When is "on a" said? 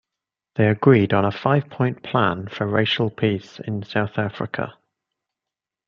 1.13-1.31